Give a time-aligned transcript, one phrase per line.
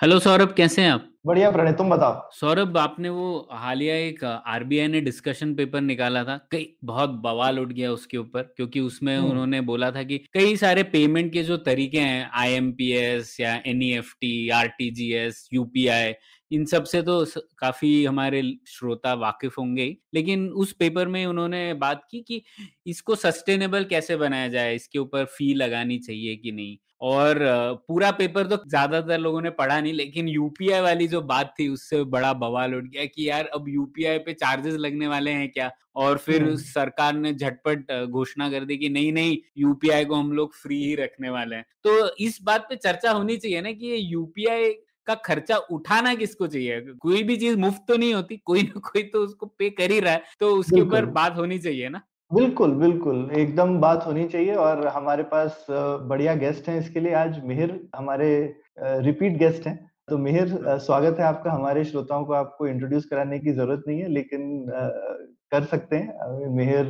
[0.00, 4.86] Hello Saurabh कैसे हैं आप बढ़िया प्रणय तुम बताओ सौरभ आपने वो हालिया एक आरबीआई
[4.88, 9.30] ने डिस्कशन पेपर निकाला था कई बहुत बवाल उठ गया उसके ऊपर क्योंकि उसमें हम्म।
[9.30, 15.48] उन्होंने बोला था कि कई सारे पेमेंट के जो तरीके हैं आईएमपीएस या एनईएफटी आरटीजीएस
[15.52, 16.12] यूपीआई
[16.50, 17.24] इन सबसे तो
[17.58, 22.42] काफ़ी हमारे श्रोता वाकिफ होंगे लेकिन उस पेपर में उन्होंने बात की कि
[22.86, 26.76] इसको सस्टेनेबल कैसे बनाया जाए इसके ऊपर फ़ी लगानी चाहिए कि नहीं?
[27.00, 27.38] और
[27.88, 32.02] पूरा पेपर तो ज़्यादातर लोगों ने पढ़ा नहीं लेकिन यूपीआई वाली जो बात थी उससे
[32.06, 35.70] बड़ा बवाल उठ गया कि यार अब यूपीआई पे चार्जेस लगने वाले हैं क्या?
[35.96, 40.32] और फिर हम्म। सरकार ने झटपट घोषणा कर दी कि नहीं नहीं यूपीआई को हम
[40.32, 43.86] लोग फ्री ही रखने वाले हैं। तो इस बात पे चर्चा होनी चाहिए ना कि
[43.86, 44.72] ये यूपीआई
[45.10, 46.80] का खर्चा उठाना किसको चाहिए?
[47.00, 50.00] कोई भी चीज़ मुफ़्त तो नहीं होती कोई ना कोई तो उसको पे कर ही
[50.00, 52.00] रहा है तो उसके ऊपर। बात होनी चाहिए ना?
[52.30, 57.40] बिल्कुल बिल्कुल एकदम बात होनी चाहिए और हमारे पास बढ़िया गेस्ट हैं इसके लिए आज
[57.44, 58.28] मिहिर हमारे
[58.78, 60.48] रिपीट गेस्ट हैं। तो मिहिर
[60.80, 64.46] स्वागत है आपका हमारे श्रोताओं को आपको इंट्रोड्यूस कराने की ज़रूरत नहीं है लेकिन
[65.52, 66.86] कर सकते हैं। मिहिर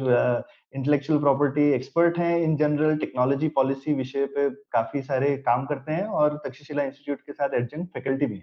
[0.74, 6.04] इंटेलेक्चुअल प्रॉपर्टी एक्सपर्ट हैं इन जनरल टेक्नोलॉजी पॉलिसी विषय पे काफ़ी सारे काम करते हैं
[6.20, 8.38] और तक्षशिला इंस्टीट्यूट के साथ एडजंक्ट फैकल्टी भी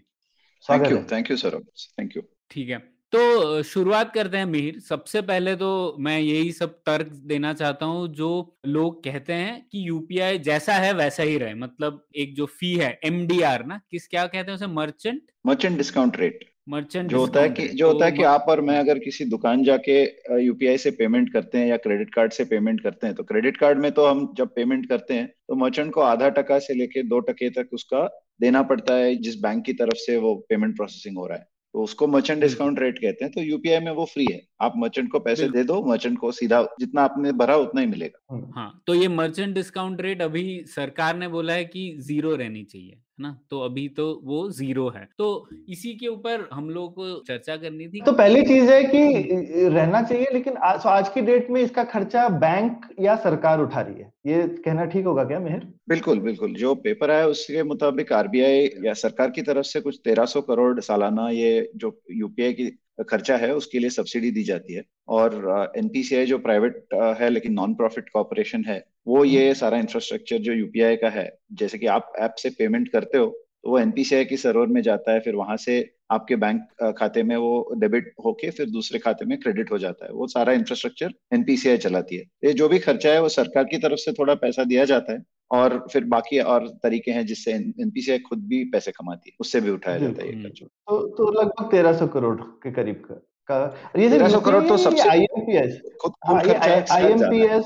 [0.65, 1.65] thank you thank you Saurabh
[1.99, 2.77] thank you ठीक है।
[3.13, 5.67] तो शुरुआत करते हैं मिहिर। सबसे पहले तो
[5.99, 8.29] मैं यही सब तर्क देना चाहता हूँ जो
[8.65, 12.89] लोग कहते हैं कि यूपीआई जैसा है वैसा ही रहे। मतलब एक जो फ़ी है
[13.05, 14.67] एमडीआर ना किस क्या कहते हैं उसे?
[14.67, 18.61] Merchant merchant discount rate merchant जो होता है कि जो होता है कि आप और
[18.61, 20.01] मैं अगर किसी दुकान जाके
[20.43, 23.77] यूपीआई से पेमेंट करते हैं या क्रेडिट कार्ड से पेमेंट करते हैं तो क्रेडिट कार्ड
[23.77, 27.19] में तो हम जब पेमेंट करते हैं तो मर्चेंट को आधा टका से लेके दो
[27.19, 28.05] टके तक उसका
[28.41, 31.83] देना पड़ता है जिस बैंक की तरफ़ से वो पेमेंट प्रोसेसिंग हो रहा है। तो
[31.83, 35.19] उसको मर्चेंट डिस्काउंट रेट कहते हैं तो यूपीआई में वो फ्री है। आप मर्चेंट को
[35.19, 39.07] पैसे दे दो मर्चेंट को सीधा जितना आपने भरा उतना ही मिलेगा। हाँ तो ये
[39.07, 43.37] मर्चेंट डिस्काउंट रेट अभी सरकार ने बोला है कि ज़ीरो रहनी चाहिए। है ना?
[43.49, 47.87] तो अभी तो वो ज़ीरो है। तो इसी के ऊपर हम लोग को चर्चा करनी
[47.87, 51.83] थी तो पहली चीज़ है कि रहना चाहिए लेकिन आज, आज की डेट में इसका
[51.85, 55.59] खर्चा बैंक या सरकार उठा रही है। ये कहना ठीक होगा क्या मेहर?
[55.89, 60.25] बिल्कुल बिल्कुल। जो पेपर आया उसके मुताबिक आरबीआई या सरकार की तरफ़ से कुछ तेरह
[60.25, 62.67] सौ करोड़ सालाना ये जो यूपीआई की
[63.09, 67.73] खर्चा है उसके लिए सब्सिडी दी जाती है। और एनपीसीआई जो प्राइवेट है लेकिन नॉन
[67.75, 72.33] प्रॉफिट कॉरपोरेशन है वो ये सारा इंफ्रास्ट्रक्चर जो यूपीआई का है जैसे कि आप ऐप
[72.37, 73.27] से पेमेंट करते हो
[73.67, 75.77] वो एनपीसीआई की सर्वर में जाता है फिर वहाँ से
[76.11, 80.11] आपके बैंक खाते में वो डेबिट होके फिर दूसरे खाते में क्रेडिट हो जाता है।
[80.11, 83.99] वो सारा इंफ्रास्ट्रक्चर एनपीसीआई चलाती है। ये जो भी खर्चा है वो सरकार की तरफ़
[83.99, 88.45] से थोड़ा पैसा दिया जाता है और फिर बाकी और तरीके हैं जिससे एनपीसीआई खुद
[88.47, 91.97] भी पैसे कमाती है उससे भी उठाया जाता है ये खर्चा। तो तो लगभग तेरह
[91.97, 93.03] सौ करोड़ के करीब
[93.49, 93.59] का,
[93.97, 97.59] ये 1300 करोड़ तो सबसे आईएमपीएस खुद हाँ कुल ये खर्चा है। शायद ज़्यादा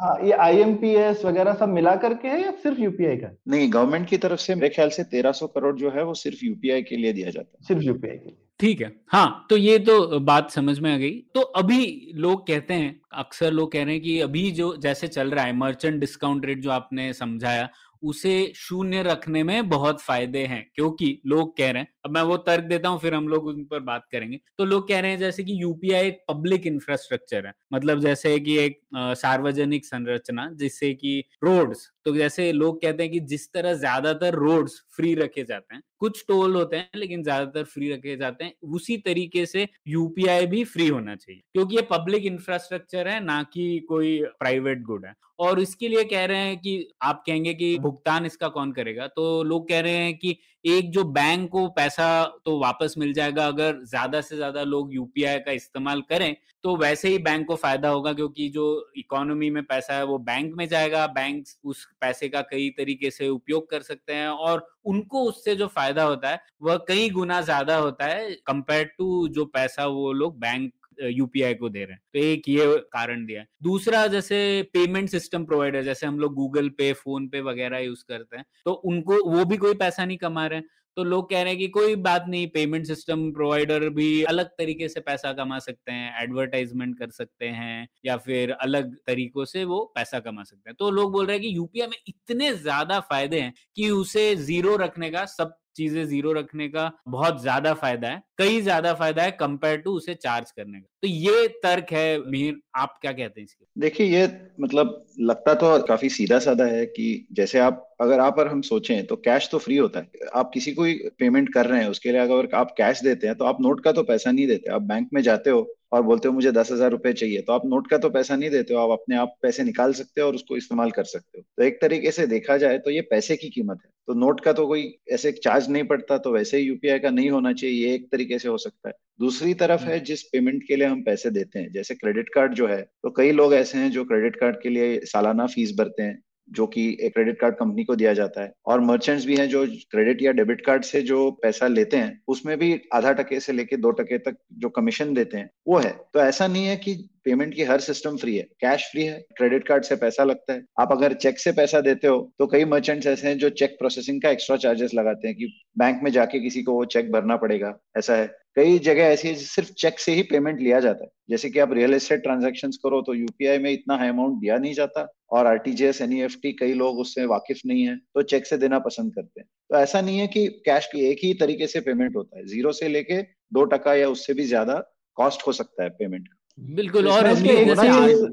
[0.00, 3.36] है। ये आईएमपीएस वगैरह सब मिला करके है या सिर्फ़ यूपीआई का?
[3.48, 6.82] नहीं गवर्नमेंट की तरफ़ से मेरे ख्याल से 1300 करोड़ जो है वो सिर्फ़ यूपीआई
[6.82, 10.20] के लिए दिया जाता है। सिर्फ़ यूपीआई के लिए। ठीक है। हाँ तो ये तो
[10.20, 14.02] बात समझ में आ गई। तो अभी लोग कहते हैं अक्सर लोग कह रहे हैं
[14.02, 17.68] कि अभी जो जैसे चल रहा है मर्चेंट डिस्काउंट रेट जो आपने समझाया
[18.02, 22.36] उसे शून्य रखने में बहुत फ़ायदे हैं, क्योंकि लोग कह रहे हैं, अब मैं वो
[22.38, 25.18] तर्क देता हूँ, फिर हम लोग उन पर बात करेंगे। तो लोग कह रहे हैं
[25.18, 31.18] जैसे कि यूपीआई एक पब्लिक इंफ्रास्ट्रक्चर है मतलब जैसे कि एक सार्वजनिक संरचना जिससे कि
[31.44, 35.82] रोड्स तो जैसे लोग कहते हैं कि जिस तरह ज़्यादातर रोड्स फ्री रखे जाते हैं,
[36.00, 40.64] कुछ टोल होते हैं लेकिन ज़्यादातर फ्री रखे जाते हैं, उसी तरीके से यूपीआई भी
[40.64, 45.60] फ्री होना चाहिए, क्योंकि ये पब्लिक इंफ्रास्ट्रक्चर है, ना कि कोई प्राइवेट गुड है। और
[45.60, 49.06] इसके लिए कह रहे हैं कि आप कहेंगे कि भुगतान इसका कौन करेगा?
[49.08, 52.06] तो लोग कह रहे हैं कि एक जो बैंक को पैसा
[52.44, 56.34] तो वापस मिल जाएगा, अगर ज़्यादा से ज़्यादा लोग यूपीआई का इस्तेमाल करें
[56.64, 58.64] तो वैसे ही बैंक को फ़ायदा होगा क्योंकि जो
[58.98, 63.28] इकोनॉमी में पैसा है वो बैंक में जाएगा। बैंक उस पैसे का कई तरीके से
[63.28, 67.76] उपयोग कर सकते हैं और उनको उससे जो फ़ायदा होता है, वह कई गुना ज़्यादा
[67.78, 70.72] होता है कंपेयर टू जो पैसा वो लोग बैंक
[71.02, 74.38] यूपीआई को दे रहे हैं। तो एक ये कारण दिया है। दूसरा, जैसे
[74.74, 78.72] पेमेंट सिस्टम प्रोवाइडर जैसे हम लोग गूगल पे फ़ोन पे वगैरह यूज़ करते हैं तो
[78.72, 80.66] उनको वो भी कोई पैसा नहीं कमा रहे हैं।
[80.98, 84.88] तो लोग कह रहे हैं कि कोई बात नहीं पेमेंट सिस्टम प्रोवाइडर भी अलग तरीके
[84.88, 89.80] से पैसा कमा सकते हैं एडवर्टाइजमेंट कर सकते हैं या फिर अलग तरीकों से वो
[89.94, 93.40] पैसा कमा सकते हैं। तो लोग बोल रहे हैं कि यूपीआई में इतने ज़्यादा फ़ायदे
[93.40, 98.22] हैं कि उसे ज़ीरो रखने का सब चीज़ें ज़ीरो रखने का बहुत ज़्यादा फ़ायदा है,
[98.38, 102.58] कई ज़्यादा फ़ायदा है कंपेयर टू उसे चार्ज करने का। तो ये तर्क है मीर,
[102.76, 103.64] आप क्या कहते हैं इसके?
[103.76, 104.28] देखिए, ये
[104.60, 109.06] मतलब लगता तो काफ़ी सीधा साधा है कि जैसे आप, अगर आप और हम सोचें
[109.06, 110.84] तो कैश तो फ्री होता है। आप किसी को
[111.18, 113.92] पेमेंट कर रहे हैं, उसके लिए अगर आप कैश देते हैं तो आप नोट का
[113.92, 116.90] तो पैसा नहीं देते। आप बैंक में जाते हो और बोलते हो मुझे दस हज़ार
[116.90, 119.64] रुपए चाहिए तो आप नोट का तो पैसा नहीं देते हो, आप अपने आप पैसे
[119.64, 122.78] निकाल सकते हो और उसको इस्तेमाल कर सकते हो। तो एक तरीके से देखा जाए
[122.78, 124.82] तो ये पैसे की कीमत है। तो नोट का तो कोई
[125.12, 128.38] ऐसे चार्ज नहीं पड़ता तो वैसे ही यूपीआई का नहीं होना चाहिए ये एक तरीके
[128.38, 131.72] से हो सकता है। दूसरी तरफ़ है जिस पेमेंट के लिए हम पैसे देते हैं
[131.72, 134.98] जैसे क्रेडिट कार्ड जो है तो कई लोग ऐसे हैं जो क्रेडिट कार्ड के लिए
[135.04, 136.18] सालाना फ़ीस भरते हैं।
[136.50, 139.66] जो कि एक क्रेडिट कार्ड कंपनी को दिया जाता है। और मर्चेंट्स भी हैं जो
[139.90, 143.76] क्रेडिट या डेबिट कार्ड से जो पैसा लेते हैं, उसमें भी आधा टके से लेके
[143.76, 147.54] दो टके तक जो कमीशन देते हैं, वो है। तो ऐसा नहीं है कि पेमेंट
[147.54, 150.92] की हर सिस्टम फ्री है। कैश फ्री है क्रेडिट कार्ड से पैसा लगता है। आप
[150.92, 154.30] अगर चेक से पैसा देते हो तो कई मर्चेंट्स ऐसे हैं जो चेक प्रोसेसिंग का
[154.30, 155.46] एक्स्ट्रा चार्जेस लगाते हैं कि
[155.78, 159.34] बैंक में जाके किसी को वो चेक भरना पड़ेगा, ऐसा है। कई जगह ऐसी है
[159.34, 163.00] सिर्फ़ चेक से ही पेमेंट लिया जाता है। जैसे कि आप रियल एस्टेट ट्रांजेक्शन करो
[163.02, 166.12] तो यूपीआई में इतना हाई अमाउंट दिया नहीं जाता। और R T G S N
[166.12, 169.40] E F T कई लोग उससे वाकिफ नहीं है तो चेक से देना पसंद करते
[169.40, 172.46] हैं। तो ऐसा नहीं है कि कैश की एक ही तरीके से पेमेंट होता है।
[172.46, 173.20] ज़ीरो से लेके
[173.52, 174.82] दो टका या उससे भी ज़्यादा
[175.16, 178.26] कॉस्ट हो सकता है पेमेंट का। बिल्कुल तो और इसमें एक चीज़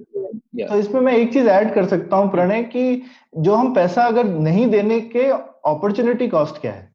[0.60, 3.02] तो इसमें मैं एक चीज़ ऐड कर सकता हूँ प्रणय कि
[3.38, 6.94] जो हम पैसा अगर नहीं देने के अपॉर्चुनिटी कॉस्ट क्या है?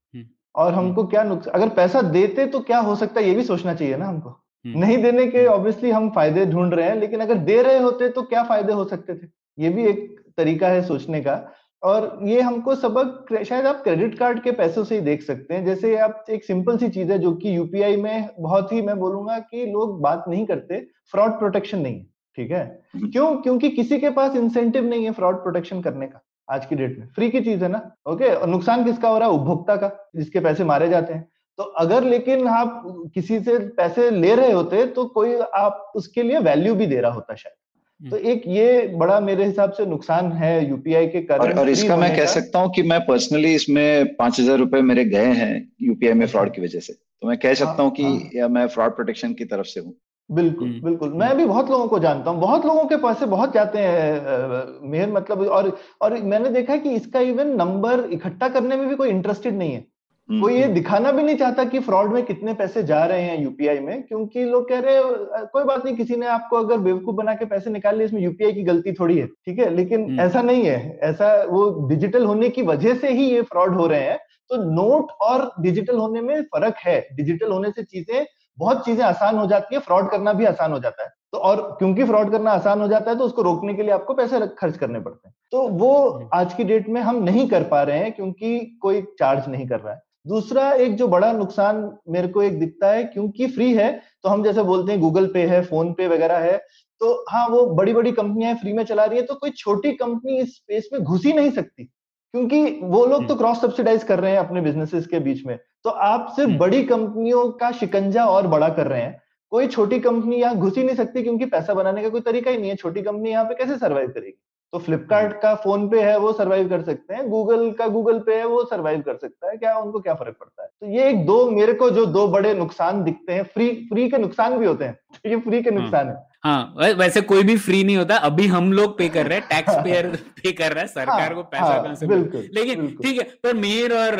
[0.54, 3.28] और हमको क्या नुकसान अगर पैसा देते तो क्या हो सकता है?
[3.28, 6.96] ये भी सोचना चाहिए ना हमको। नहीं देने के ऑब्वियसली हम फ़ायदे ढूंढ रहे हैं
[6.96, 9.26] लेकिन अगर दे रहे होते तो क्या फ़ायदे हो सकते थे?
[9.60, 11.34] ये भी एक तरीका है सोचने का।
[11.82, 15.64] और ये हमको सबक शायद आप क्रेडिट कार्ड के पैसों से ही देख सकते हैं।
[15.64, 19.38] जैसे आप एक सिंपल सी चीज़ है जो कि यूपीआई में बहुत ही मैं बोलूँगा
[19.40, 20.78] कि लोग बात नहीं करते
[21.12, 22.06] फ्रॉड प्रोटेक्शन नहीं है
[22.38, 22.64] ठीक है?
[22.96, 23.36] क्यों?
[23.36, 27.06] क्योंकि किसी के पास इंसेंटिव नहीं है फ्रॉड प्रोटेक्शन करने का आज की डेट में।
[27.08, 28.34] फ्री की चीज़ है ना ओके?
[28.34, 29.34] और नुकसान किसका हो रहा है?
[29.34, 31.28] उपभोक्ता का जिसके पैसे मारे जाते हैं।
[31.58, 32.82] तो अगर लेकिन आप
[33.14, 37.12] किसी से पैसे ले रहे होते तो कोई आप उसके लिए वैल्यू भी दे रहा
[37.12, 37.54] होता शायद।
[38.00, 41.96] तो। एक ये बड़ा मेरे हिसाब से नुकसान है यूपीआई के कारण और, और इसका
[41.96, 46.12] मैं कह सकता हूँ कि मैं पर्सनली इसमें पाँच हज़ार रुपए मेरे गए हैं यूपीआई
[46.12, 48.94] में फ्रॉड की वजह से। तो मैं कह सकता हूँ कि हाँ, या मैं फ्रॉड
[48.96, 49.94] प्रोटेक्शन की तरफ़ से हूँ।
[50.30, 53.52] बिल्कुल हम्म। बिल्कुल। मैं भी बहुत लोगों को जानता हूँ बहुत लोगों के पैसे बहुत
[53.54, 58.76] जाते हैं मेहर मतलब और और मैंने देखा है कि इसका इवन नंबर इकट्ठा करने
[58.76, 59.84] में भी कोई इंटरेस्टेड नहीं है।
[60.30, 63.22] हम्म, कोई ये हम्म। दिखाना भी नहीं चाहता कि फ्रॉड में कितने पैसे जा रहे
[63.22, 66.78] हैं यूपीआई में क्योंकि लोग कह रहे हैं कोई बात नहीं किसी ने आपको अगर
[66.78, 69.70] बेवकूफ़ बना के पैसे निकाल लिए इसमें यूपीआई की गलती थोड़ी है ठीक है?
[69.70, 73.74] लेकिन हम्म। ऐसा नहीं है ऐसा वो डिजिटल होने की वजह से ही ये फ्रॉड
[73.76, 74.18] हो रहे हैं
[74.50, 78.24] तो नोट और डिजिटल होने में फ़र्क है। डिजिटल होने से चीज़ें
[78.58, 81.60] बहुत चीज़ें आसान हो जाती है फ्रॉड करना भी आसान हो जाता है। तो और
[81.78, 84.76] क्योंकि फ्रॉड करना आसान हो जाता है तो उसको रोकने के लिए आपको पैसे खर्च
[84.76, 88.12] करने पड़ते हैं। तो वो आज की डेट में हम नहीं कर पा रहे हैं
[88.12, 92.58] क्योंकि कोई चार्ज नहीं कर रहा है। दूसरा एक जो बड़ा नुकसान मेरे को एक
[92.60, 93.90] दिखता है क्योंकि फ्री है
[94.24, 96.56] तो हम जैसे बोलते हैं गूगल पे है फ़ोन पे वगैरह है
[97.00, 100.38] तो हाँ वो बड़ी बड़ी कंपनियाँ फ्री में चला रही है तो कोई छोटी कंपनी
[100.38, 104.20] इस स्पेस में घुस ही नहीं सकती क्योंकि वो लोग तो क्रॉस हम्म। सब्सिडाइज कर
[104.20, 108.24] रहे हैं अपने बिजनेसेस के बीच में तो आप सिर्फ़ हम्म। बड़ी कंपनियों का शिकंजा
[108.26, 109.20] और बड़ा कर रहे हैं
[109.52, 112.58] कोई छोटी कंपनी यहाँ घुस ही नहीं सकती क्योंकि पैसा बनाने का कोई तरीका ही
[112.58, 114.38] नहीं है छोटी कंपनी यहाँ पे कैसे सर्वाइव करेगी
[114.72, 118.34] तो फ्लिपकार्ट का फ़ोन पे है वो सरवाइव कर सकते हैं। गूगल का गूगल पे
[118.34, 120.68] है वो सरवाइव कर सकता है। क्या उनको क्या फ़र्क पड़ता है?
[120.80, 124.18] तो ये एक दो मेरे को जो दो बड़े नुकसान दिखते हैं फ्री फ्री के
[124.18, 127.56] नुकसान भी होते हैं। तो ये फ्री के हाँ। नुकसान है। हाँ वैसे कोई भी
[127.56, 130.06] फ्री नहीं होता। अभी हम लोग पे कर रहे हैं टैक्स पेयर
[130.42, 133.24] पे कर रहा है सरकार हाँ, को पैसा हाँ, कहाँ से बिल्कुल लेकिन ठीक है
[133.42, 134.16] पर मेर और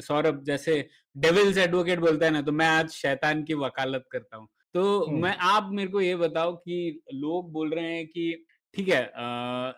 [0.00, 4.48] सौरभ जैसे डेविल्स एडवोकेट बोलता है ना तो मैं आज शैतान की वकालत करता हूँ।
[4.74, 8.88] तो हम्म। मैं आप मेरे को ये बताओ कि लोग बोल रहे हैं कि ठीक
[8.88, 9.72] है आ,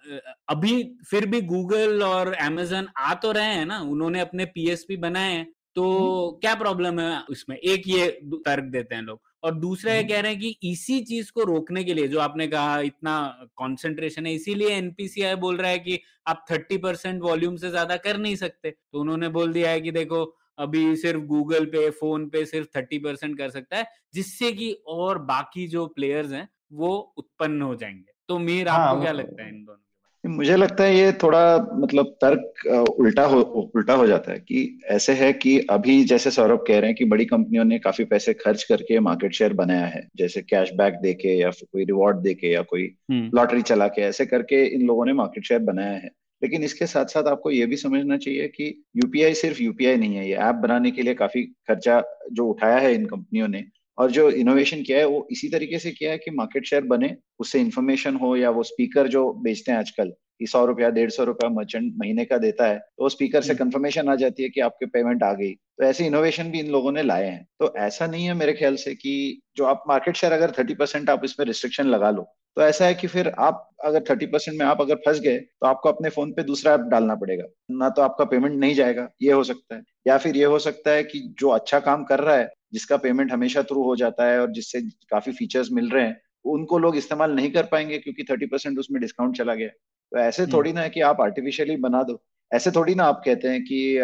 [0.48, 5.32] अभी फिर भी गूगल और अमेजन आ तो रहे हैं ना उन्होंने अपने पीएसपी बनाए
[5.32, 7.56] हैं तो क्या प्रॉब्लम है उसमें?
[7.56, 8.06] एक ये
[8.38, 11.84] तर्क देते हैं लोग और दूसरा ये कह रहे हैं कि इसी चीज़ को रोकने
[11.84, 13.18] के लिए जो आपने कहा इतना
[13.58, 18.16] कंसंट्रेशन है इसीलिए एनपीसीआई बोल रहा है कि आप थर्टी परसेंट वॉल्यूम से ज़्यादा कर
[18.16, 20.24] नहीं सकते। तो उन्होंने बोल दिया है कि देखो
[20.58, 25.18] अभी सिर्फ़ गूगल पे फ़ोन पे सिर्फ़ थर्टी परसेंट कर सकता है जिससे कि और
[25.26, 29.48] बाकी जो प्लेयर्स हैं वो उत्पन्न हो जाएँगे। तो मीर आपको हाँ, क्या लगता है
[29.48, 29.88] इन दोनों
[30.24, 31.40] मुझे लगता है ये थोड़ा
[31.74, 32.66] मतलब तर्क
[33.00, 33.40] उल्टा हो
[33.74, 37.04] उल्टा हो जाता है कि ऐसे है कि अभी जैसे सौरभ कह रहे हैं कि
[37.04, 41.50] बड़ी कंपनियों ने काफ़ी पैसे खर्च करके मार्केट शेयर बनाया है जैसे कैशबैक देके या
[41.50, 45.12] फिर कोई रिवॉर्ड देके या कोई लॉटरी हम्म। चला के ऐसे करके इन लोगों ने
[45.14, 46.10] मार्केट शेयर बनाया है
[46.42, 50.28] लेकिन इसके साथ साथ आपको ये भी समझना चाहिए कि यूपीआई सिर्फ़ यूपीआई नहीं है
[50.28, 53.64] ये ऐप बनाने के लिए काफ़ी खर्चा जो उठाया है इन कंपनियों ने
[53.98, 57.16] और जो इनोवेशन किया है, वो इसी तरीके से किया है कि मार्केट शेयर बने,
[57.38, 61.24] उससे इन्फॉर्मेशन हो या वो स्पीकर जो बेचते हैं आजकल कि सौ रुपया डेढ़ सौ
[61.24, 64.60] रुपया मर्चेंट महीने का देता है तो स्पीकर से कंफर्मेशन हम्म। आ जाती है कि
[64.60, 68.06] आपके पेमेंट आ गई। तो ऐसे इनोवेशन भी इन लोगों ने लाए हैं। तो ऐसा
[68.06, 71.46] नहीं है मेरे ख्याल से कि जो आप मार्केट शेयर अगर थर्टी परसेंट आप इसमें
[71.46, 72.22] रिस्ट्रिक्शन लगा लो
[72.56, 75.66] तो ऐसा है कि फिर आप अगर थर्टी परसेंट में आप अगर फंस गए तो
[75.66, 79.32] आपको अपने फ़ोन पे दूसरा ऐप डालना पड़ेगा। ना तो आपका पेमेंट नहीं जाएगा ये
[79.32, 82.36] हो सकता है। या फिर ये हो सकता है कि जो अच्छा काम कर रहा
[82.36, 84.80] है जिसका पेमेंट हमेशा थ्रू हो जाता है और जिससे
[85.10, 89.00] काफ़ी फीचर्स मिल रहे हैं उनको लोग इस्तेमाल नहीं कर पाएँगे क्योंकि थर्टी परसेंट उसमें
[89.00, 89.68] डिस्काउंट चला गया।
[90.12, 93.20] तो ऐसे हम्म। थोड़ी ना है कि आप आर्टिफिशियली बना दो ऐसे थोड़ी ना आप
[93.24, 93.98] कहते हैं कि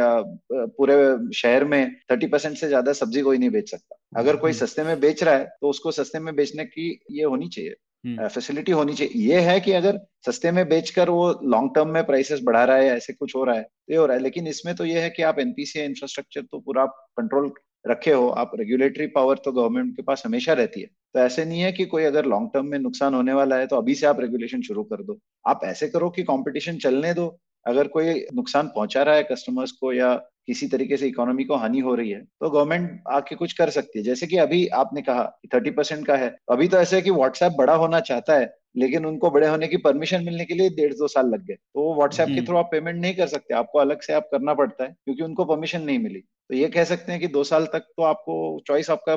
[0.76, 0.96] पूरे
[1.34, 4.82] शहर में थर्टी परसेंट से ज़्यादा सब्ज़ी कोई नहीं बेच सकता अगर कोई हम्म। सस्ते
[4.82, 8.78] में बेच रहा है तो उसको सस्ते में बेचने की ये होनी चाहिए फैसिलिटी हम्म।
[8.78, 12.64] होनी चाहिए ये है कि अगर सस्ते में बेचकर वो लॉन्ग टर्म में प्राइसेस बढ़ा
[12.64, 14.84] रहा है ऐसे कुछ हो रहा है तो ये हो रहा है लेकिन इसमें तो
[14.84, 16.84] ये है कि आप एनपीसी इंफ्रास्ट्रक्चर तो पूरा
[17.16, 17.48] कंट्रोल
[17.84, 21.60] रखे हो आप रेगुलेटरी पावर तो गवर्नमेंट के पास हमेशा रहती है। तो ऐसे नहीं
[21.60, 24.20] है कि कोई अगर लॉन्ग टर्म में नुकसान होने वाला है तो अभी से आप
[24.20, 27.26] रेगुलेशन शुरू कर दो। आप ऐसे करो कि कंपटीशन चलने दो।
[27.66, 30.14] अगर कोई नुकसान पहुँचा रहा है कस्टमर्स को या
[30.46, 33.98] किसी तरीके से इकोनॉमी को हानि हो रही है तो गवर्नमेंट आके कुछ कर सकती
[33.98, 35.24] है। जैसे कि अभी आपने कहा
[35.54, 39.06] थर्टी परसेंट का है। अभी तो ऐसा है कि व्हाट्सएप बड़ा होना चाहता है लेकिन
[39.06, 42.28] उनको बड़े होने की परमिशन मिलने के लिए डेढ़ दो साल लग गए। तो व्हाट्सएप
[42.28, 45.22] के थ्रू। आप पेमेंट नहीं कर सकते। आपको अलग से आप करना पड़ता है क्योंकि
[45.22, 48.34] उनको परमिशन नहीं मिली। तो ये कह सकते हैं कि दो साल तक तो आपको
[48.66, 49.16] चॉइस आपका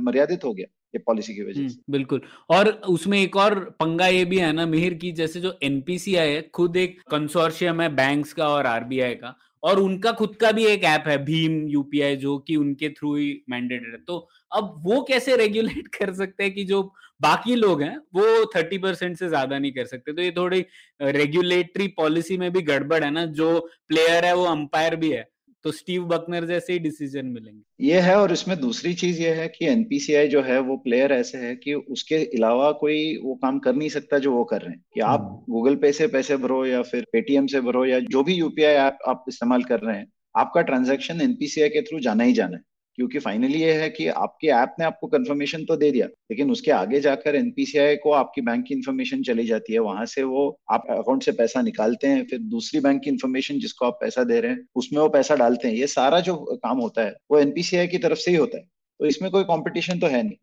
[0.00, 2.20] मर्यादित हो गया ये पॉलिसी की वजह से। बिल्कुल।
[2.50, 6.42] और उसमें एक और पंगा ये भी है ना मिहिर की जैसे जो एनपीसीआई है
[6.54, 10.84] खुद एक कंसोर्शियम है बैंक्स का और आरबीआई का और उनका खुद का भी एक
[10.84, 14.18] ऐप है भीम यूपीआई जो कि उनके थ्रू ही मैंडेटेड है। तो
[14.52, 16.82] अब वो कैसे रेगुलेट कर सकते हैं कि जो
[17.20, 20.12] बाकी लोग हैं वो थर्टी परसेंट से ज़्यादा नहीं कर सकते?
[20.12, 20.64] तो ये थोड़ी
[21.02, 23.58] रेगुलेटरी पॉलिसी में भी गड़बड़ है ना जो
[23.88, 25.28] प्लेयर है वो अंपायर भी है।
[25.64, 29.48] तो स्टीव बकनर जैसे ही डिसीज़न मिलेंगे। ये है और इसमें दूसरी चीज़ ये है
[29.48, 33.74] कि एनपीसीआई जो है वो प्लेयर ऐसे है कि उसके अलावा कोई वो काम कर
[33.74, 36.82] नहीं सकता जो वो कर रहे हैं। कि आप गूगल पे से पैसे भरो या
[36.82, 40.62] फिर पेटीएम से भरो या जो भी यूपीआई ऐप आप इस्तेमाल कर रहे हैं आपका
[40.62, 42.62] ट्रांजेक्शन एनपीसीआई के थ्रू जाना ही जाना है।
[42.98, 46.70] क्योंकि फाइनली ये है कि आपके ऐप ने आपको कंफर्मेशन तो दे दिया, लेकिन उसके
[46.70, 50.86] आगे जाकर एनपीसीआई को आपकी बैंक की इन्फॉर्मेशन चली जाती है, वहाँ से वो आप
[50.90, 54.52] अकाउंट से पैसा निकालते हैं, फिर दूसरी बैंक की इन्फॉर्मेशन जिसको आप पैसा दे रहे
[54.52, 57.98] हैं, उसमें वो पैसा डालते हैं। ये सारा जो काम होता है, वो एनपीसीआई की
[57.98, 58.64] तरफ़ से ही होता है।
[59.00, 60.36] तो इसमें कोई कॉम्पिटिशन तो है नहीं।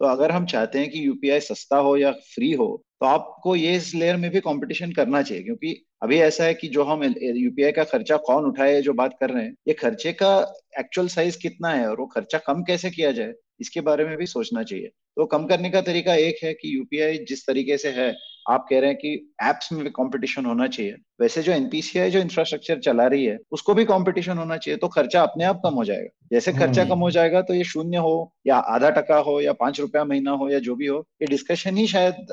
[0.00, 2.66] तो अगर हम चाहते हैं कि यूपीआई सस्ता हो या फ्री हो
[3.00, 6.68] तो आपको ये इस लेयर में भी कंपटीशन करना चाहिए, क्योंकि अभी ऐसा है कि
[6.68, 10.32] जो हम यूपीआई का खर्चा कौन उठाए जो बात कर रहे हैं, ये खर्चे का
[10.80, 14.26] एक्चुअल साइज़ कितना है और वो खर्चा कम कैसे किया जाए, इसके बारे में भी
[14.26, 18.10] सोचना चाहिए। तो कम करने का तरीका एक है कि यूपीआई जिस तरीके से है
[18.50, 19.12] आप कह रहे हैं कि
[19.44, 23.74] एप्स में भी कंपटीशन होना चाहिए। वैसे जो एनपीसीआई जो इंफ्रास्ट्रक्चर चला रही है उसको
[23.74, 26.94] भी कंपटीशन होना चाहिए तो खर्चा अपने आप कम हो जाएगा। जैसे खर्चा कम हो
[26.96, 30.48] हम्म। जाएगा तो ये शून्य हो या आधा टका हो या पाँच रुपया महीना हो
[30.48, 32.26] या जो भी हो ये डिस्कशन ही शायद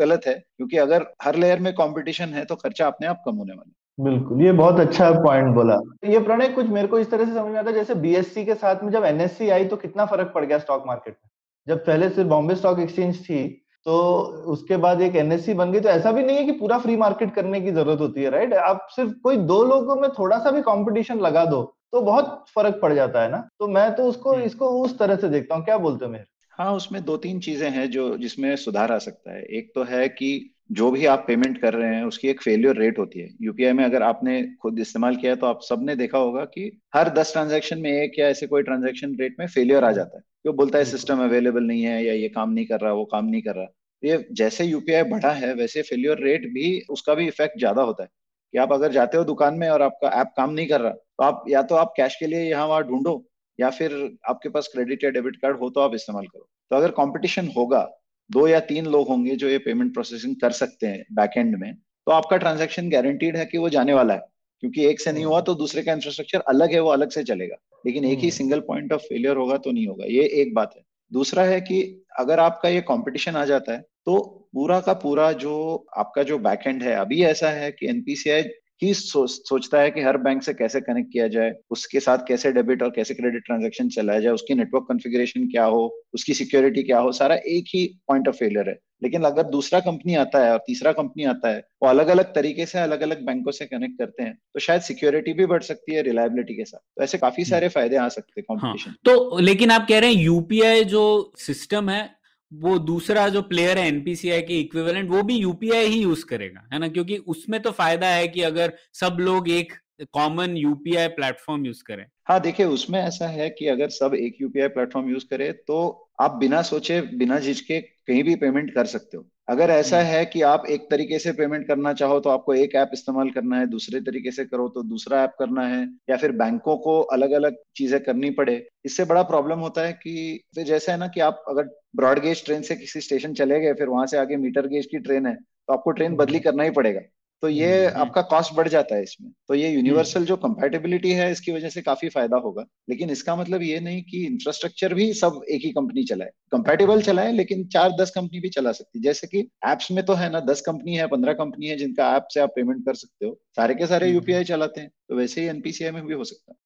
[0.00, 3.52] गलत है क्योंकि अगर हर लेयर में कॉम्पिटिशन है तो खर्चा अपने आप कम होने
[3.52, 7.32] वाला बिल्कुल ये बहुत अच्छा पॉइंट बोला। ये प्रणय कुछ मेरे को इस तरह से
[7.32, 10.30] समझ में आता है जैसे बीएससी के साथ में जब एनएससी आई तो कितना फ़र्क
[10.34, 11.28] पड़ गया स्टॉक मार्केट में?
[11.66, 13.40] जब पहले सिर्फ़ बॉम्बे स्टॉक एक्सचेंज थी
[13.84, 13.98] तो
[14.46, 17.34] उसके बाद एक एनएससी बन गई तो ऐसा भी नहीं है कि पूरा फ्री मार्केट
[17.34, 20.62] करने की ज़रूरत होती है राइट आप सिर्फ़ कोई दो लोगों में थोड़ा सा भी
[20.62, 23.48] कंपटीशन लगा दो तो बहुत फ़र्क पड़ जाता है ना?
[23.58, 26.24] तो मैं तो उसको हम्म। इसको उस तरह से देखता हूँ क्या बोलते हो मेरे
[26.50, 30.08] हाँ उसमें दो तीन चीज़ें हैं जो जिसमें सुधार आ सकता है। एक तो है
[30.08, 33.72] कि जो भी आप पेमेंट कर रहे हैं उसकी एक फेलियर रेट होती है। यूपीआई
[33.72, 37.32] में अगर आपने खुद इस्तेमाल किया है तो आप सबने देखा होगा कि हर दस
[37.32, 40.78] ट्रांजेक्शन में एक या ऐसे कोई ट्रांजेक्शन रेट में फेलियर आ जाता है। वो बोलता
[40.78, 43.54] है सिस्टम अवेलेबल नहीं है या ये काम नहीं कर रहा वो काम नहीं कर
[43.56, 43.66] रहा।
[44.02, 48.08] ये जैसे यूपीआई बढ़ा है वैसे फेलियर रेट भी उसका भी इफ़ेक्ट ज़्यादा होता है।
[48.54, 51.24] कि आप अगर जाते हो दुकान में और आपका ऐप काम नहीं कर रहा तो
[51.24, 53.22] आप या तो आप कैश के लिए यहाँ वहाँ ढूंढो
[53.58, 53.92] या फिर
[54.28, 57.80] आपके पास क्रेडिट या डेबिट कार्ड हो तो आप इस्तेमाल करो। तो अगर कंपटीशन होगा
[58.30, 61.74] दो या तीन लोग होंगे जो ये पेमेंट प्रोसेसिंग कर सकते हैं बैक एंड में
[61.74, 64.20] तो आपका ट्रांजेक्शन गारंटीड है कि वो जाने वाला है।
[64.62, 67.56] क्योंकि एक से नहीं हुआ तो दूसरे का इंफ्रास्ट्रक्चर अलग है वो अलग से चलेगा।
[67.86, 70.82] लेकिन एक ही सिंगल पॉइंट ऑफ़ फेलियर होगा तो नहीं होगा। ये एक बात है।
[71.12, 74.18] दूसरा है कि अगर आपका ये कंपटीशन आ जाता है तो
[74.52, 78.42] पूरा का पूरा जो आपका जो बैकएंड है अभी ऐसा है कि एनपीसीआई
[78.82, 82.52] ही सो, सोचता है कि हर बैंक से कैसे कनेक्ट किया जाए उसके साथ कैसे
[82.52, 85.82] डेबिट और कैसे क्रेडिट ट्रांजेक्शन चलाया जाए उसकी नेटवर्क कॉन्फ़िगरेशन क्या हो
[86.14, 90.14] उसकी सिक्योरिटी क्या हो सारा एक ही पॉइंट ऑफ़ फेलियर है। लेकिन अगर दूसरा कंपनी
[90.14, 93.52] आता है और तीसरा कंपनी आता है वो अलग अलग तरीके से अलग अलग बैंकों
[93.52, 97.02] से कनेक्ट करते हैं तो शायद सिक्योरिटी भी बढ़ सकती है रिलायबिलिटी के साथ। तो
[97.04, 100.12] ऐसे काफ़ी सारे हम्म। फ़ायदे आ सकते हैं कॉम्पिटिशन हाँ, तो लेकिन आप कह रहे
[100.12, 102.19] हैं यूपीआई जो सिस्टम है
[102.52, 106.78] वो दूसरा जो प्लेयर है एनपीसीआई के इक्विवेलेंट वो भी यूपीआई ही यूज़ करेगा है
[106.78, 106.88] ना?
[106.88, 109.72] क्योंकि उसमें तो फ़ायदा है कि अगर सब लोग एक
[110.14, 114.68] कॉमन यूपीआई प्लेटफॉर्म यूज़ करें। हाँ देखिए उसमें ऐसा है कि अगर सब एक यूपीआई
[114.68, 119.26] प्लेटफॉर्म यूज़ करे तो आप बिना सोचे बिना झिझके कहीं भी पेमेंट कर सकते हो।
[119.48, 122.74] अगर ऐसा हम्म। है कि आप एक तरीके से पेमेंट करना चाहो तो आपको एक
[122.74, 126.32] ऐप इस्तेमाल करना है दूसरे तरीके से करो तो दूसरा ऐप करना है या फिर
[126.32, 128.54] बैंकों को अलग अलग चीज़ें करनी पड़े
[128.84, 132.62] इससे बड़ा प्रॉब्लम होता है कि जैसा है ना कि आप अगर ब्रॉड गेज ट्रेन
[132.62, 135.72] से किसी स्टेशन चले गए फिर वहाँ से आगे मीटर गेज की ट्रेन है तो
[135.72, 137.00] आपको ट्रेन बदली हम्म। करना ही पड़ेगा।
[137.42, 141.10] तो ये हम्म, हम्म। आपका कॉस्ट बढ़ जाता है इसमें। तो ये यूनिवर्सल। जो कंपेटेबिलिटी
[141.10, 145.12] है इसकी वजह से काफ़ी फ़ायदा होगा। लेकिन इसका मतलब ये नहीं कि इंफ्रास्ट्रक्चर भी
[145.14, 149.02] सब एक ही कंपनी चलाए। कंपेटेबल चलाए लेकिन चार दस कंपनी भी चला सकती है।
[149.02, 152.26] जैसे कि एप्स में तो है ना दस कंपनी है पंद्रह कंपनी है जिनका ऐप
[152.34, 155.46] से आप पेमेंट कर सकते हो। सारे के सारे यूपीआई चलाते हैं। तो वैसे ही
[155.46, 156.60] एनपीसीआई में भी हो सकता है।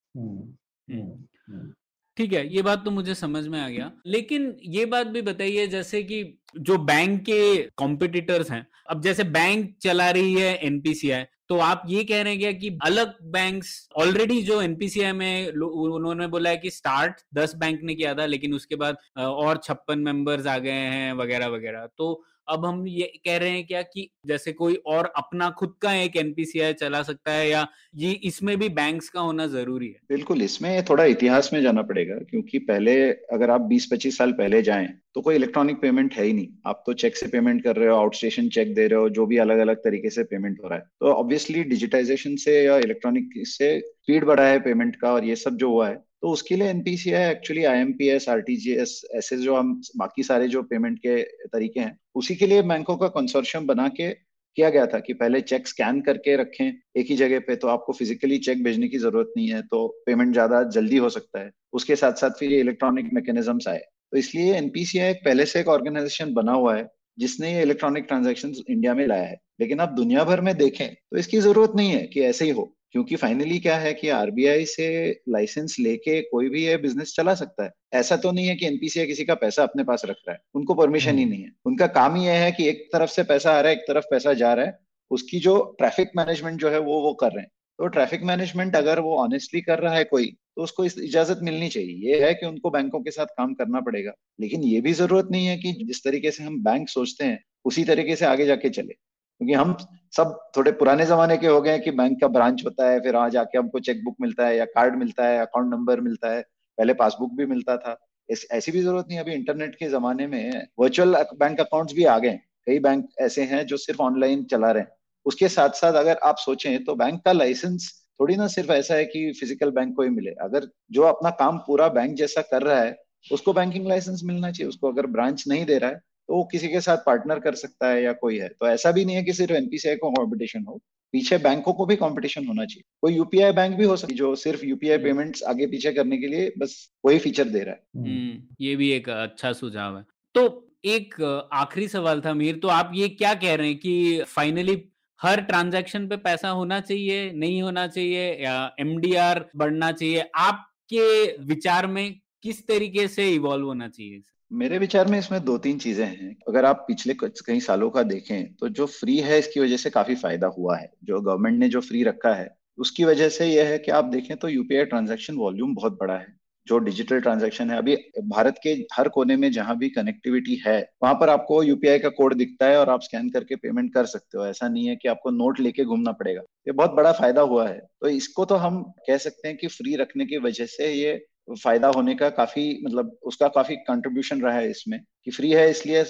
[2.17, 5.67] ठीक है, ये बात तो मुझे समझ में आ गया। लेकिन ये बात भी बताइए,
[5.67, 6.23] जैसे कि
[6.57, 12.03] जो बैंक के कॉम्पिटिटर्स हैं, अब जैसे बैंक चला रही है एनपीसीआई तो आप ये
[12.03, 13.67] कह रहे हैं क्या कि अलग बैंक्स
[13.97, 18.53] ऑलरेडी जो एनपीसीआई में उन्होंने बोला है कि स्टार्ट दस बैंक ने किया था, लेकिन
[18.53, 23.37] उसके बाद और छप्पन मेंबर्स आ गए हैं, वगैरह वगैरह। तो अब हम ये कह
[23.37, 27.49] रहे हैं क्या कि जैसे कोई और अपना खुद का एक एनपीसीआई चला सकता है
[27.49, 29.99] या ये इसमें भी बैंक्स का होना ज़रूरी है?
[30.09, 32.95] बिल्कुल, इसमें थोड़ा इतिहास में जाना पड़ेगा क्योंकि पहले
[33.33, 36.93] अगर आप 20-25 साल पहले जाएँ तो कोई इलेक्ट्रॉनिक पेमेंट है ही नहीं। आप तो
[36.93, 39.59] चेक से पेमेंट कर रहे हो आउट स्टेशन चेक दे रहे हो, जो भी अलग
[39.59, 44.25] अलग तरीके से पेमेंट हो रहा है। तो ऑब्वियसली डिजिटाइजेशन से या इलेक्ट्रॉनिक से स्पीड
[44.25, 47.63] बढ़ा है पेमेंट का और ये सब जो हुआ है तो उसके लिए एनपीसीआई एक्चुअली
[47.65, 52.61] आईएमपीएस आरटीजीएस ऐसे जो हम, बाकी सारे जो पेमेंट के तरीके हैं, उसी के लिए
[52.63, 54.09] बैंकों का कंसोर्शियम बना के
[54.57, 57.93] किया गया था कि पहले चेक स्कैन करके रखें एक ही जगह पे तो आपको
[57.93, 61.95] फिजिकली चेक भेजने की ज़रूरत नहीं है तो पेमेंट ज़्यादा जल्दी हो सकता है। उसके
[61.95, 63.79] साथ साथ फिर ये इलेक्ट्रॉनिक मैकेनिज्म आए।
[64.11, 68.93] तो इसलिए एनपीसीआई पहले से एक ऑर्गेनाइजेशन बना हुआ है, जिसने ये इलेक्ट्रॉनिक ट्रांजेक्शन इंडिया
[68.93, 72.21] में लाया है। लेकिन आप दुनिया भर में देखें तो इसकी ज़रूरत नहीं है कि
[72.23, 76.77] ऐसे ही हो। क्योंकि फाइनली क्या है कि आरबीआई से लाइसेंस लेके कोई भी ये
[76.77, 80.01] बिज़नेस चला सकता है। ऐसा तो नहीं है कि एनपीसीआई किसी का पैसा अपने पास
[80.05, 82.89] रख रहा है। उनको परमिशन ही हम्म। नहीं है। उनका काम ही है कि एक
[82.93, 84.79] तरफ़ से पैसा आ रहा है एक तरफ़ पैसा जा रहा है।
[85.11, 87.49] उसकी जो ट्रैफ़िक मैनेजमेंट जो है वो वो कर रहे हैं।
[87.79, 90.25] तो ट्रैफ़िक मैनेजमेंट अगर वो ऑनेस्टली कर रहा है कोई
[90.55, 93.79] तो उसको इस इजाज़त मिलनी चाहिए। ये है कि उनको बैंकों के साथ काम करना
[93.79, 97.43] पड़ेगा। लेकिन ये भी ज़रूरत नहीं है कि जिस तरीके से हम बैंक सोचते हैं
[97.65, 98.93] उसी तरीके से आगे जाके चले।
[99.41, 99.75] क्योंकि हम
[100.17, 103.29] सब थोड़े पुराने जमाने के हो गए कि बैंक का ब्रांच होता है, फिर वहाँ
[103.29, 106.41] जाके हमको चेक बुक मिलता है या कार्ड मिलता है, अकाउंट नंबर मिलता है।
[106.77, 107.97] पहले पासबुक भी मिलता था।
[108.29, 112.17] इस, ऐसी भी ज़रूरत नहीं अभी इंटरनेट के जमाने में वर्चुअल बैंक अकाउंट्स भी आ
[112.19, 114.89] गए कई बैंक ऐसे हैं जो सिर्फ़ ऑनलाइन चला रहे हैं।
[115.25, 119.05] उसके साथ साथ अगर आप सोचें तो बैंक का लाइसेंस थोड़ी ना सिर्फ़ ऐसा है
[119.05, 122.79] कि फ़िज़िकल बैंक को ही मिले। अगर जो अपना काम पूरा बैंक जैसा कर रहा
[122.79, 122.95] है,
[123.31, 126.67] उसको बैंकिंग लाइसेंस मिलना चाहिए। उसको अगर ब्रांच नहीं दे रहा है तो वो किसी
[126.67, 129.33] के साथ पार्टनर कर सकता है या कोई है। तो ऐसा भी नहीं है कि
[129.33, 133.77] सिर्फ़ एनपीसीआई को कॉम्पिटिशन हो। पीछे बैंकों को भी कंपटीशन होना चाहिए। कोई यूपीआई बैंक
[133.77, 137.19] भी हो सकती जो सिर्फ़ यूपीआई पेमेंट्स हम्म। आगे पीछे करने के लिए बस वही
[137.19, 141.21] फीचर दे रहा है। हम्म, ये भी एक अच्छा सुझाव है। तो एक
[141.53, 144.89] आखिरी सवाल था मीर तो आप ये क्या कह रहे हैं कि फाइनली
[145.21, 150.29] हर ट्रांजैक्शन पे पैसा होना चाहिए नहीं होना चाहिए या एमडीआर बढ़ना चाहिए?
[150.35, 155.77] आपके विचार में किस तरीके से इवॉल्व होना चाहिए मेरे विचार में इसमें दो तीन
[155.79, 159.77] चीज़ें हैं। अगर आप पिछले कई सालों का देखें तो जो फ्री है, इसकी वजह
[159.77, 163.45] से काफ़ी फ़ायदा हुआ है। जो गवर्नमेंट ने जो फ्री रखा है, उसकी वजह से
[163.47, 166.33] यह है कि आप देखें तो यूपीआई ट्रांजेक्शन वॉल्यूम बहुत बड़ा है।
[166.67, 171.13] जो डिजिटल ट्रांजैक्शन है, अभी भारत के हर कोने में जहाँ भी कनेक्टिविटी है, वहाँ
[171.13, 174.45] पर आपको यूपीआई का कोड दिखता है और आप स्कैन करके पेमेंट कर सकते हो।
[174.47, 177.79] ऐसा नहीं है कि आपको नोट लेके घूमना पड़ेगा। ये बहुत बड़ा फ़ायदा हुआ है।
[178.01, 181.13] तो इसको तो हम कह सकते हैं कि फ्री रखने की वजह से ये
[181.47, 186.01] फ़ायदा होने का काफ़ी मतलब उसका काफ़ी कंट्रीब्यूशन रहा है इसमें कि फ्री है इसलिए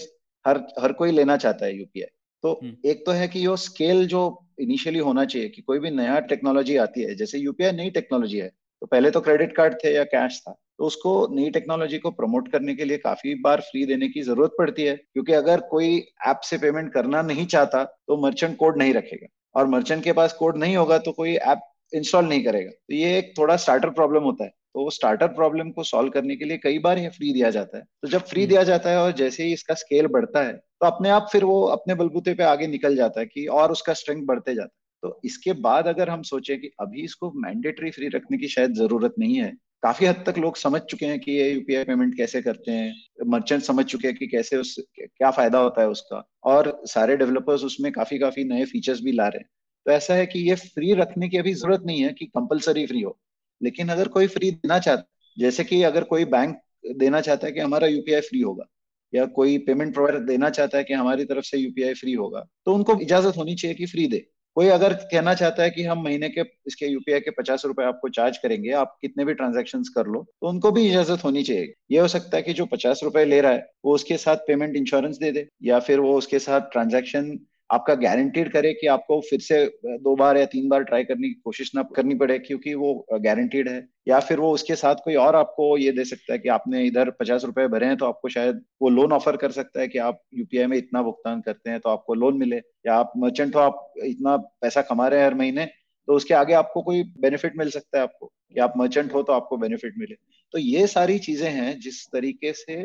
[0.46, 2.08] हर हर कोई लेना चाहता है यूपीआई
[2.44, 4.22] तो हम्म। एक तो है कि यो स्केल जो
[4.60, 8.48] इनिशियली होना चाहिए कि कोई भी नया टेक्नोलॉजी आती है जैसे यूपीआई नई टेक्नोलॉजी है
[8.82, 12.52] तो पहले तो क्रेडिट कार्ड थे या कैश था तो उसको नई टेक्नोलॉजी को प्रमोट
[12.52, 16.40] करने के लिए काफ़ी बार फ्री देने की ज़रूरत पड़ती है क्योंकि अगर कोई ऐप
[16.44, 20.58] से पेमेंट करना नहीं चाहता तो मर्चेंट कोड नहीं रखेगा और मर्चेंट के पास कोड
[20.58, 21.62] नहीं होगा तो कोई ऐप
[21.94, 25.84] इंस्टॉल नहीं करेगा। तो ये एक थोड़ा स्टार्टर प्रॉब्लम होता है। तो स्टार्टर प्रॉब्लम को
[25.84, 28.50] सॉल्व करने के लिए कई बार ये फ्री दिया जाता है। तो जब फ्री हम्म।
[28.50, 31.62] दिया जाता है और जैसे ही इसका स्केल बढ़ता है तो अपने आप फिर वो
[31.68, 35.20] अपने बलबूते पे आगे निकल जाता है कि और उसका स्ट्रेंथ बढ़ते जाता है। तो
[35.26, 39.36] इसके बाद अगर हम सोचे कि अभी इसको मैंडेटरी फ्री रखने की शायद ज़रूरत नहीं
[39.36, 39.52] है
[39.84, 43.62] काफ़ी हद तक लोग समझ चुके हैं कि ये यूपीआई पेमेंट कैसे करते हैं मर्चेंट
[43.64, 47.92] समझ चुके हैं कि कैसे उस क्या फ़ायदा होता है उसका और सारे डेवलपर्स उसमें
[47.92, 49.50] काफ़ी काफ़ी नए फीचर्स भी ला रहे हैं।
[49.86, 53.02] तो ऐसा है कि ये फ्री रखने की अभी ज़रूरत नहीं है कि कंपलसरी फ्री
[53.02, 53.18] हो।
[53.62, 55.04] लेकिन अगर कोई फ्री देना चाहता
[55.38, 56.58] जैसे कि अगर कोई बैंक
[56.96, 58.66] देना चाहता है कि हमारा यूपीआई फ्री होगा,
[59.14, 62.74] या कोई पेमेंट प्रोवाइडर देना चाहता है कि हमारी तरफ़ से यूपीआई फ्री होगा तो
[62.74, 64.26] उनको इजाज़त होनी चाहिए कि फ्री दे।
[64.58, 68.10] कोई अगर कहना चाहता है कि हम महीने के, इसके यूपीआई के पचास रुपए आपको
[68.10, 72.00] चार्ज करेंगे, आप कितने भी ट्रांजेक्शन कर लो तो उनको भी इजाज़त होनी चाहिए। ये
[72.00, 75.18] हो सकता है कि जो पचास रुपए ले रहा है, वो उसके साथ पेमेंट इंश्योरेंस
[75.18, 77.38] दे दे, या फिर वो उसके साथ ट्रांजेक्शन
[77.70, 81.34] आपका गारंटीड करे कि आपको फिर से दो बार या तीन बार ट्राई करने की
[81.36, 85.36] कोशिश ना करनी पड़े, क्योंकि वो गारंटीड है। या फिर वो उसके साथ कोई और
[85.36, 88.62] आपको ये दे सकता है कि आपने इधर पचास रुपए भरे हैं तो आपको शायद
[88.82, 91.90] वो लोन ऑफ़र कर सकता है कि आप यूपीआई में इतना भुगतान करते हैं तो
[91.90, 95.66] आपको लोन मिले। या आप मर्चेंट हो, आप इतना पैसा कमा रहे हैं हर महीने
[96.08, 99.34] तो उसके आगे आपको कोई बेनिफिट मिल सकता है आपको। कि आप मर्चेंट हो तो
[99.34, 100.16] आपको बेनिफिट मिले।
[100.54, 102.76] तो ये सारी चीज़ें हैं जिस तरीके से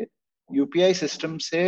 [0.49, 1.61] यूपीआई सिस्टम से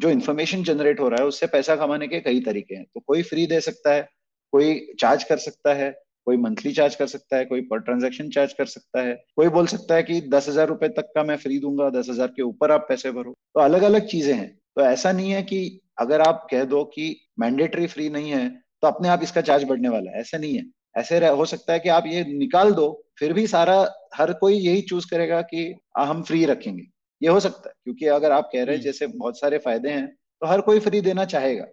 [0.00, 3.22] जो इन्फॉर्मेशन जनरेट हो रहा है, उससे पैसा कमाने के कई तरीके हैं। तो कोई
[3.22, 4.08] फ्री दे सकता है,
[4.52, 5.90] कोई चार्ज कर सकता है,
[6.26, 9.66] कोई मंथली चार्ज कर सकता है, कोई पर ट्रांजेक्शन चार्ज कर सकता है। कोई बोल
[9.66, 12.70] सकता है कि दस हज़ार रुपए तक का मैं फ्री दूँगा, दस हज़ार के ऊपर
[12.70, 16.46] आप पैसे भरो। तो अलग अलग चीज़ें हैं। तो ऐसा नहीं है कि अगर आप
[16.50, 18.48] कह दो कि मैंडेटरी फ्री नहीं है
[18.82, 20.64] तो अपने आप इसका चार्ज बढ़ने वाला है। ऐसा नहीं है।
[20.96, 23.76] ऐसे हो सकता है कि आप ये निकाल दो, फिर भी सारा,
[24.14, 26.82] हर कोई यही चूज़ करेगा कि हम फ्री रखेंगे।
[27.22, 30.06] ये हो सकता है क्योंकि अगर आप कह रहे हैं जैसे बहुत सारे फ़ायदे हैं
[30.42, 31.66] तो हर कोई फ्री देना चाहेगा।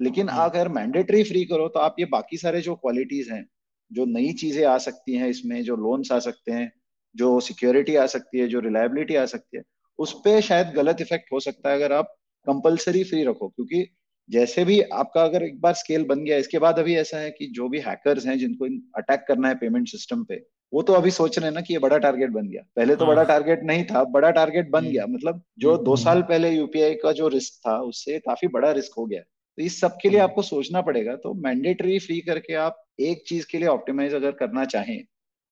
[0.00, 3.44] लेकिन अगर मैंडेटरी फ्री करो तो आप ये बाकी सारे जो क्वालिटीज हैं
[3.90, 6.70] जो नई चीज़ें आ सकती हैं इसमें जो लोन्स आ सकते हैं
[7.14, 9.62] जो सिक्योरिटी आ सकती है जो रिलायबिलिटी आ सकती है
[9.98, 12.14] उस पर शायद गलत इफ़ेक्ट हो सकता है अगर आप
[12.46, 13.84] कंपलसरी फ्री रखो। क्योंकि
[14.28, 17.46] जैसे भी आपका अगर एक बार स्केल बन गया इसके बाद अभी ऐसा है कि
[17.46, 18.66] जो भी हैकर्स हैं जिनको
[18.98, 20.36] अटैक करना है पेमेंट सिस्टम पे
[20.72, 23.04] वो तो अभी सोच रहे हैं ना कि ये बड़ा टारगेट बन गया। पहले तो
[23.04, 26.04] हाँ। बड़ा टारगेट नहीं था बड़ा टारगेट बन हम्म। गया। मतलब जो हम्म, दो हम्म।
[26.04, 29.80] साल पहले यूपीआई का जो रिस्क था उससे काफ़ी बड़ा रिस्क हो गया। तो इस
[29.80, 33.68] सब के लिए आपको सोचना पड़ेगा। तो मैंडेटरी फ्री करके आप एक चीज़ के लिए
[33.68, 35.02] ऑप्टिमाइज अगर करना चाहें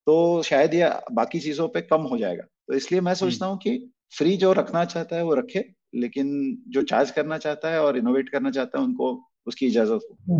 [0.07, 3.91] तो शायद ये बाकी चीज़ों पे कम हो जाएगा। तो इसलिए मैं सोचता हूँ कि
[4.17, 8.29] फ्री जो रखना चाहता है वो रखे लेकिन जो चार्ज करना चाहता है और इनोवेट
[8.29, 9.99] करना चाहता है उनको उसकी इजाज़त
[10.29, 10.35] हो।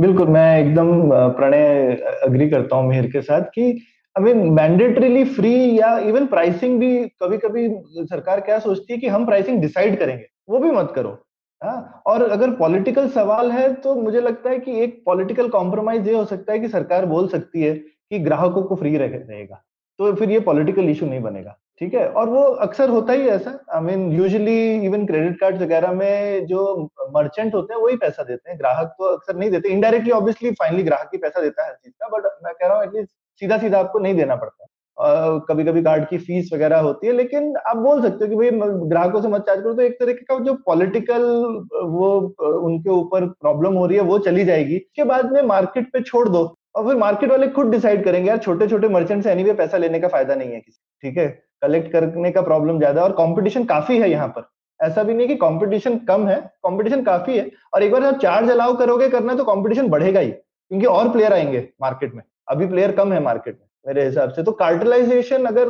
[0.00, 3.72] बिल्कुल, मैं एकदम प्रणय अग्री करता हूँ मेहर के साथ कि
[4.16, 7.68] मीन मैंडेटरीली फ्री या इवन प्राइसिंग भी कभी कभी
[8.00, 11.18] सरकार क्या सोचती है कि हम प्राइसिंग डिसाइड करेंगे, वो भी मत करो
[11.62, 12.02] हाँ?
[12.06, 16.24] और अगर पॉलिटिकल सवाल है तो मुझे लगता है कि एक पॉलिटिकल कॉम्प्रोमाइज ये हो
[16.24, 19.62] सकता है कि सरकार बोल सकती है कि ग्राहकों को फ्री रहेगा
[19.98, 22.06] तो फिर ये पॉलिटिकल इशू नहीं बनेगा। ठीक है?
[22.08, 26.90] और वो अक्सर होता ही ऐसा। I mean usually even credit card वगैरह में जो
[27.14, 30.82] मर्चेंट होते हैं, वही पैसा देते हैं। ग्राहक तो अक्सर नहीं देते। इनडायरेक्टली ऑब्वियसली फाइनली
[30.82, 33.10] ग्राहक ही पैसा देता है हर चीज़ का बट मैं कह रहा हूँ एटलीस्ट
[33.40, 34.66] सीधा सीधा आपको नहीं देना पड़ता।
[35.48, 38.68] कभी कभी कार्ड की फ़ीस वगैरह होती है, लेकिन आप बोल सकते हो कि भाई
[38.88, 41.22] ग्राहकों से मत चार्ज करो। तो एक तरीके का जो पॉलिटिकल
[41.86, 42.10] वो,
[42.40, 46.28] उनके ऊपर प्रॉब्लम हो रही है, वो चली जाएगी। उसके बाद में मार्केट पे छोड़
[46.28, 49.76] दो। और फिर मार्केट वाले खुद डिसाइड करेंगे, यार छोटे छोटे मर्चेंट से एनीवे पैसा
[49.76, 51.26] लेने का फ़ायदा नहीं है किसी ठीक है?
[51.64, 54.48] कलेक्ट करने का प्रॉब्लम ज़्यादा है और कॉम्पिटिशन काफ़ी है यहाँ पर।
[54.80, 58.50] ऐसा भी नहीं कि कंपटीशन कम है कंपटीशन काफ़ी है और एक बार आप चार्ज
[58.50, 62.92] अलाउ करोगे करना तो कंपटीशन बढ़ेगा ही, क्योंकि और प्लेयर आएँगे मार्केट में। अभी प्लेयर
[62.92, 65.68] कम है मार्केट में, मेरे हिसाब से। तो कार्टलाइजेशन अगर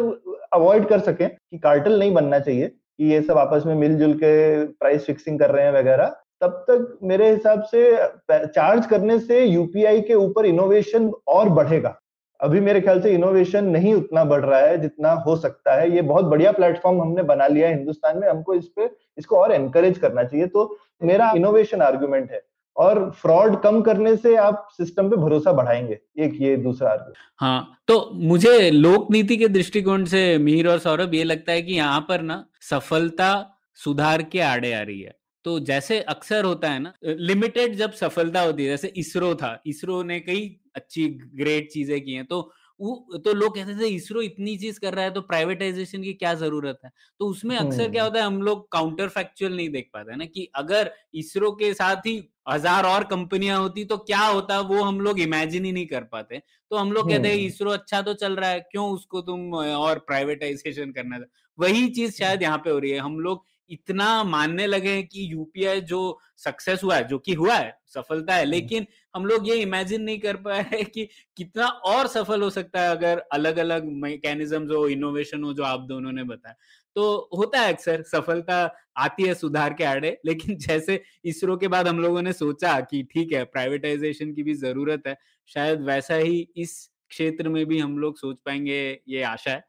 [0.53, 4.65] अवॉइड कर सके कि कार्टल नहीं बनना चाहिए, कि ये सब आपस में मिलजुल के
[4.67, 7.97] प्राइस फिक्सिंग कर रहे हैं वगैरह, तब तक मेरे हिसाब से
[8.31, 11.97] चार्ज करने से यूपीआई के ऊपर इनोवेशन और बढ़ेगा।
[12.41, 16.03] अभी मेरे ख्याल से इनोवेशन नहीं उतना बढ़ रहा है जितना हो सकता है। ये
[16.03, 19.99] बहुत बढ़िया प्लेटफॉर्म हमने बना लिया है हिंदुस्तान में। हमको इस पे, इसको और एनकरेज
[19.99, 22.43] करना चाहिए। तो मेरा इनोवेशन आर्ग्यूमेंट है।
[22.77, 27.79] और फ्रॉड कम करने से आप सिस्टम पे भरोसा बढ़ाएँगे। एक ये दूसरा आर्ग्यूमेंट हाँ
[27.89, 32.01] तो मुझे लोक नीति के दृष्टिकोण से मीर और सौरभ, ये लगता है कि यहाँ
[32.09, 33.31] पर ना सफलता
[33.79, 38.41] सुधार के आड़े आ रही है। तो जैसे अक्सर होता है ना लिमिटेड जब सफलता
[38.41, 43.19] होती है, जैसे इसरो था। इसरो ने कई अच्छी ग्रेट चीज़ें की हैं। तो वो
[43.25, 46.79] तो लोग कहते थे इसरो इतनी चीज़ कर रहा है तो प्राइवेटाइजेशन की क्या ज़रूरत
[46.85, 46.91] है?
[47.21, 50.49] तो उसमें अक्सर क्या होता है हम लोग काउंटर फैक्चुअल नहीं देख पाते ना कि
[50.57, 52.17] अगर इसरो के साथ ही
[52.49, 56.39] हज़ार और कंपनियाँ होती तो क्या होता वो हम लोग इमेजिन ही नहीं कर पाते।
[56.71, 59.99] तो हम लोग कहते हैं इसरो अच्छा तो चल रहा है क्यों उसको तुम और
[60.07, 61.25] प्राइवेटाइजेशन करना
[61.59, 65.33] वही चीज़ शायद यहाँ पे हो रही है। हम लोग इतना मानने लगे हैं कि
[65.33, 69.55] यूपीआई जो सक्सेस हुआ है जो कि हुआ है सफलता है लेकिन हम लोग ये
[69.55, 73.85] इमेजिन नहीं कर पाए हैं कि कितना और सफल हो सकता है अगर अलग अलग
[73.85, 76.55] मैकेनिज्म हो इनोवेशन हो जो आप दोनों ने बताया।
[76.97, 81.89] तो होता है अक्सर सफलता आती है सुधार के आड़े लेकिन जैसे इसरो के बाद
[81.89, 86.49] हम लोगों ने सोचा कि ठीक है प्राइवेटाइजेशन की भी ज़रूरत है शायद वैसा ही
[86.57, 89.65] इस क्षेत्र में भी हम लोग सोच पाएँगे ये आशा है।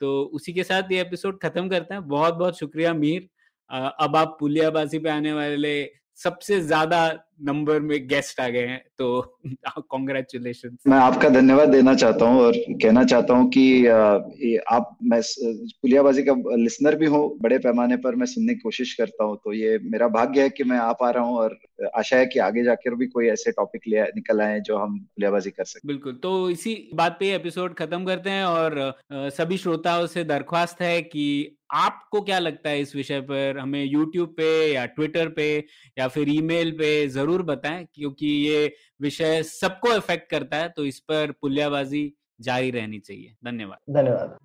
[0.00, 3.28] तो उसी के साथ ये एपिसोड खत्म करते हैं। बहुत बहुत शुक्रिया मीर।
[3.70, 5.74] अब आप पुलियाबाजी पे आने वाले
[6.18, 7.00] सबसे ज़्यादा
[7.42, 9.38] नंबर में गेस्ट आ गए हैं तो
[9.78, 13.86] कॉन्ग्रेचुलेशन मैं आपका धन्यवाद देना चाहता हूँ और कहना चाहता हूँ कि
[14.70, 15.20] आप मैं
[15.82, 19.52] पुलियाबाजी का लिसनर भी हूँ बड़े पैमाने पर मैं सुनने की कोशिश करता हूँ तो
[19.52, 21.58] ये मेरा भाग्य है कि मैं आ पा रहा हूँ और
[21.96, 25.50] आशा है कि आगे जाकर भी कोई ऐसे टॉपिक ले निकल आए जो हम पुलियाबाजी
[25.50, 30.24] कर सकते बिल्कुल तो इसी बात पे एपिसोड खत्म करते हैं और सभी श्रोताओं से
[30.24, 33.58] दरख्वास्त है कि आपको क्या लगता है इस विषय पर?
[33.58, 35.64] हमें यूट्यूब पे या ट्विटर पे
[35.98, 40.98] या फिर ईमेल पे ज़रूर बताएँ क्योंकि ये विषय सबको इफ़ेक्ट करता है तो इस
[41.00, 44.36] पर पुलियाबाजी जारी रहनी चाहिए। धन्यवाद। धन्यवाद।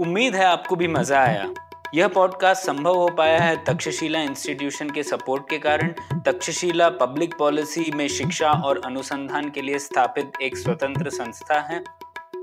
[0.00, 1.52] उम्मीद है आपको भी मज़ा आया।
[1.94, 5.94] यह पॉडकास्ट संभव हो पाया है तक्षशिला इंस्टीट्यूशन के सपोर्ट के कारण।
[6.26, 11.82] तक्षशिला पब्लिक पॉलिसी में शिक्षा और अनुसंधान के लिए स्थापित एक स्वतंत्र संस्था है।